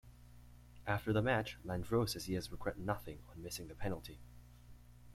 After 0.87 1.13
the 1.13 1.21
match, 1.21 1.59
Landreau 1.63 2.07
says 2.07 2.25
he 2.25 2.33
has 2.33 2.51
regret 2.51 2.79
nothing 2.79 3.19
on 3.29 3.43
missing 3.43 3.67
the 3.67 3.75
penalty. 3.75 4.17